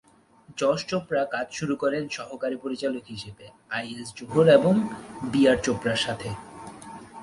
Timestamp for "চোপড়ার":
5.65-5.99